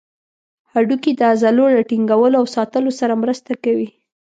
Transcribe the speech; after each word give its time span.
هډوکي 0.73 1.11
د 1.15 1.21
عضلو 1.31 1.65
له 1.75 1.81
ټینګولو 1.89 2.35
او 2.41 2.45
ساتلو 2.55 2.91
سره 2.99 3.13
مرسته 3.23 3.51
کوي. 3.63 3.89